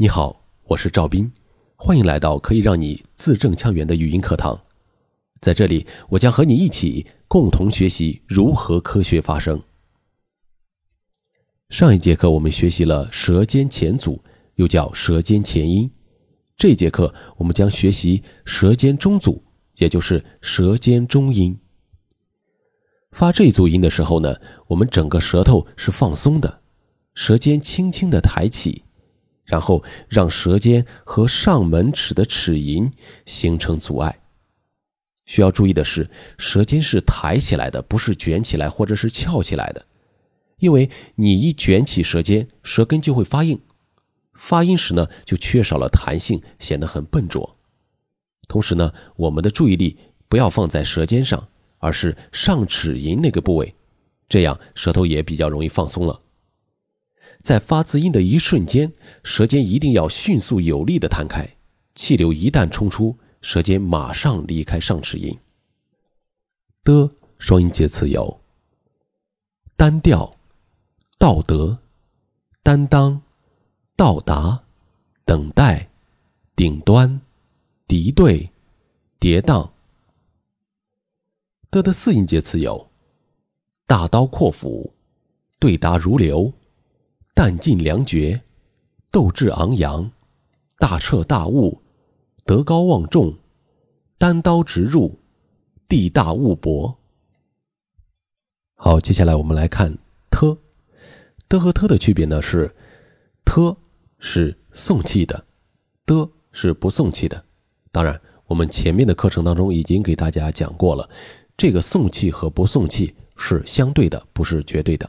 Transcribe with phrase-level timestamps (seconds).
[0.00, 1.32] 你好，我是赵斌，
[1.74, 4.56] 欢迎来到可以让你字正腔圆的语音课堂。
[5.40, 9.60] 在这里，我将和你一起共同学习如何科学发声。
[11.70, 14.22] 上一节课我们学习了舌尖前阻，
[14.54, 15.90] 又叫舌尖前音。
[16.56, 19.42] 这节课我们将学习舌尖中阻，
[19.78, 21.58] 也就是舌尖中音。
[23.10, 24.36] 发这组音的时候呢，
[24.68, 26.60] 我们整个舌头是放松的，
[27.14, 28.84] 舌尖轻轻的抬起。
[29.48, 32.92] 然后让舌尖和上门齿的齿龈
[33.24, 34.20] 形成阻碍。
[35.24, 36.08] 需要注意的是，
[36.38, 39.86] 舌尖是抬起来的，不是卷起来或者是翘起来的。
[40.58, 43.60] 因为你一卷起舌尖，舌根就会发硬，
[44.34, 47.56] 发音时呢就缺少了弹性，显得很笨拙。
[48.48, 53.74] 同时呢，我们的注意力不要放在舌尖上，而是上齿龈那个部位，
[54.28, 56.20] 这样舌头也比较容易放松了。
[57.40, 58.92] 在发字音的一瞬间，
[59.22, 61.56] 舌尖一定要迅速有力的弹开，
[61.94, 65.38] 气流一旦冲出，舌尖马上离开上齿龈。
[66.84, 68.40] 的双音节词有：
[69.76, 70.36] 单调、
[71.18, 71.78] 道德、
[72.62, 73.22] 担当、
[73.96, 74.64] 到达、
[75.24, 75.88] 等待、
[76.56, 77.20] 顶端、
[77.86, 78.50] 敌对、
[79.18, 79.70] 跌宕。
[81.70, 82.90] 的的四音节词有：
[83.86, 84.92] 大刀阔斧、
[85.58, 86.52] 对答如流。
[87.38, 88.42] 弹尽粮绝，
[89.12, 90.10] 斗志昂扬，
[90.80, 91.80] 大彻大悟，
[92.44, 93.36] 德高望重，
[94.18, 95.20] 单刀直入，
[95.86, 96.98] 地大物博。
[98.74, 100.58] 好，接下来我们来看特，
[101.48, 102.74] 的和特的区别呢是，
[103.44, 103.76] 特
[104.18, 105.44] 是送气的，
[106.04, 107.44] 的是不送气的。
[107.92, 111.08] 当然，我们前面的课程当中已经给大家讲过了，
[111.56, 115.08] 这个送气和不送气是相对的，不是绝对的。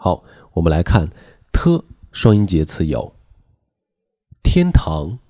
[0.00, 0.24] 好。
[0.54, 1.10] 我们来看
[1.52, 3.14] ，t 双音节词有：
[4.42, 5.20] 天堂、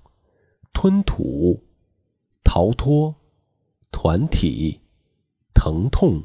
[0.73, 1.63] 吞吐、
[2.43, 3.15] 逃脱、
[3.91, 4.79] 团体、
[5.53, 6.23] 疼痛、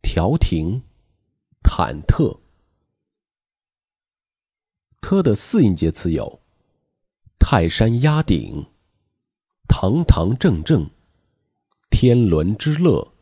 [0.00, 0.82] 调停、
[1.64, 2.38] 忐忑。
[5.00, 6.40] t 的四音节词有：
[7.40, 8.66] 泰山压顶、
[9.66, 10.88] 堂堂正正、
[11.90, 13.12] 天伦之乐、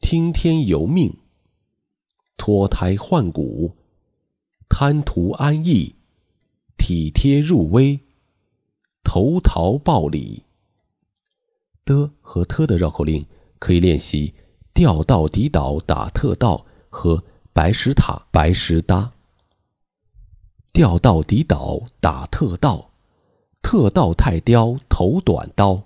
[0.00, 1.16] 听天由命、
[2.36, 3.76] 脱胎换骨。
[4.68, 5.94] 贪图安逸，
[6.76, 8.00] 体贴入微，
[9.04, 10.42] 投桃报李。
[11.84, 13.24] 的和特的绕口令
[13.58, 14.34] 可以练习：
[14.72, 19.12] 调到底倒打特道和白石塔白石搭。
[20.72, 22.90] 调到底倒打特道，
[23.62, 25.82] 特道太刁头短刀，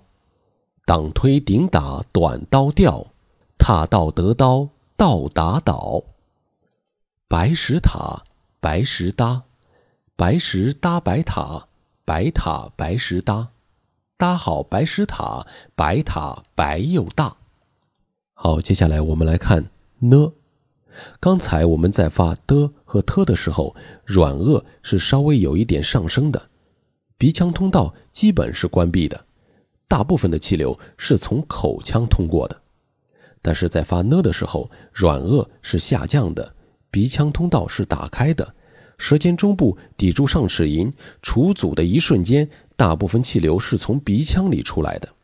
[0.85, 3.05] 挡推顶打短刀吊，
[3.59, 6.03] 踏到得刀倒打倒。
[7.29, 8.23] 白石塔。
[8.61, 9.43] 白石搭，
[10.17, 11.69] 白石搭白塔，
[12.03, 13.51] 白塔白石搭，
[14.17, 15.47] 搭好白石塔，
[15.77, 17.37] 白塔白又大。
[18.33, 19.69] 好，接下来我们来看
[19.99, 20.33] 呢。
[21.21, 23.73] 刚才我们在发的和特的时候，
[24.03, 26.49] 软腭是稍微有一点上升的，
[27.17, 29.23] 鼻腔通道基本是关闭的，
[29.87, 32.61] 大部分的气流是从口腔通过的。
[33.41, 36.55] 但是在发呢的时候，软腭是下降的。
[36.91, 38.55] 鼻腔通道是打开的，
[38.97, 40.91] 舌尖中部抵住上齿龈，
[41.21, 45.15] 除阻的一瞬间，大部分气流是从鼻腔里出来的。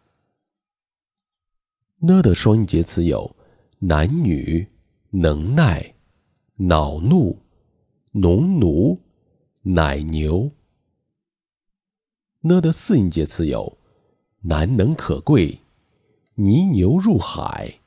[1.99, 3.35] 呢的双音节词有：
[3.79, 4.67] 男女、
[5.09, 5.95] 能耐、
[6.55, 7.41] 恼怒、
[8.11, 9.01] 农奴、
[9.63, 10.51] 奶牛。
[12.41, 13.77] 呢的四音节词有：
[14.41, 15.59] 难能可贵、
[16.35, 17.79] 泥牛入海、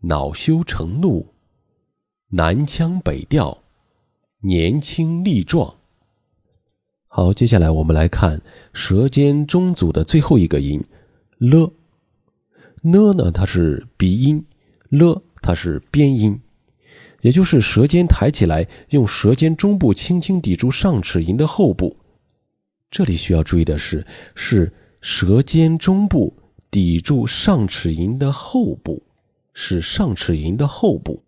[0.00, 1.32] 恼羞成怒。
[2.32, 3.58] 南腔北调，
[4.42, 5.74] 年轻力壮。
[7.08, 8.40] 好，接下来我们来看
[8.72, 10.80] 舌尖中阻的最后一个音
[11.38, 11.72] 了。
[12.82, 14.44] 呢呢，它是鼻音；
[14.90, 16.40] 了，它是边音，
[17.20, 21.96] 也就是舌尖抬起来，用舌尖中部轻轻抵住上齿龈的后部。
[22.92, 24.06] 这里需要注意的是，
[24.36, 26.32] 是舌尖中部
[26.70, 29.02] 抵住上齿龈的后部，
[29.52, 31.24] 是上齿龈的后部。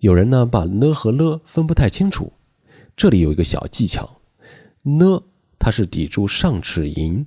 [0.00, 2.32] 有人呢把呢和了分不太清楚，
[2.96, 4.20] 这里有一个小技巧，
[4.82, 5.22] 呢
[5.58, 7.24] 它是抵住上齿龈，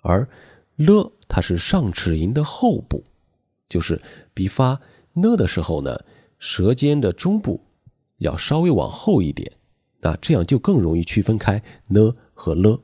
[0.00, 0.28] 而
[0.76, 3.04] 了它是上齿龈的后部，
[3.68, 4.00] 就是
[4.32, 4.80] 比发
[5.12, 6.04] 呢的时候呢，
[6.38, 7.60] 舌尖的中部
[8.18, 9.52] 要稍微往后一点，
[10.00, 12.80] 那这样就更容易区分开呢和了。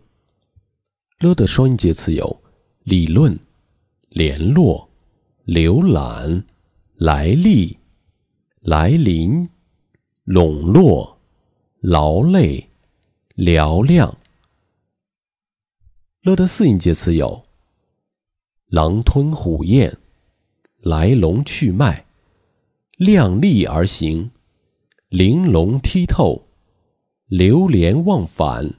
[1.19, 2.43] 了的双音节词有
[2.83, 3.39] 理论、
[4.09, 4.89] 联络、
[5.47, 6.45] 浏览、
[6.97, 7.80] 来历。
[8.61, 9.49] 来临，
[10.25, 11.17] 笼络，
[11.81, 12.69] 劳累，
[13.35, 14.19] 嘹亮。
[16.21, 17.47] 了的四音节词有：
[18.67, 19.97] 狼吞虎咽、
[20.77, 22.05] 来龙去脉、
[22.99, 24.31] 量力而行、
[25.09, 26.47] 玲珑剔透、
[27.29, 28.75] 流连忘返、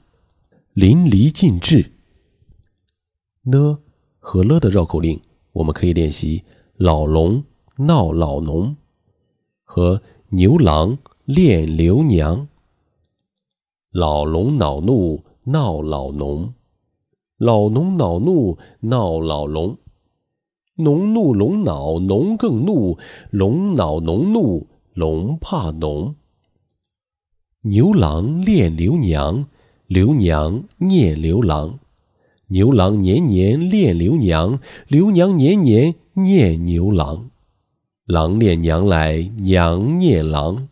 [0.74, 1.90] 淋漓尽致。
[3.42, 3.80] 呢
[4.20, 5.20] 和了的绕口令，
[5.50, 6.44] 我们可以练习
[6.78, 7.42] “老龙
[7.78, 8.76] 闹老农”
[9.74, 12.46] 和“牛郎恋刘娘”。
[13.90, 16.52] 老龙恼怒闹老农，
[17.38, 19.78] 老农恼怒闹老龙，
[20.76, 22.98] 农怒龙恼农更怒，
[23.30, 26.16] 龙恼农怒龙怕农。
[27.62, 29.46] 牛郎恋刘娘，
[29.86, 31.78] 刘娘念刘郎。
[32.48, 37.30] 牛郎年年恋刘娘，刘娘年年念牛郎。
[38.06, 40.68] 郎恋娘来，娘念郎，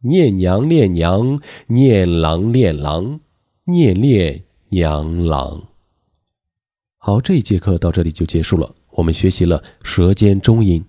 [0.00, 3.20] 念娘恋娘，念郎恋郎，
[3.64, 5.64] 念恋娘郎。
[6.98, 8.74] 好，这一节课到这里就结束了。
[8.90, 10.84] 我们学习了舌尖中音，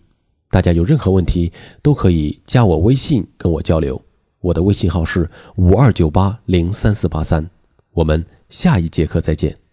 [0.49, 1.51] 大家有任何问题
[1.81, 4.01] 都可以加我微信跟我交流。
[4.41, 7.49] 我的微信号是五二九八零三四八三。
[7.91, 9.66] 我们下一节课再见。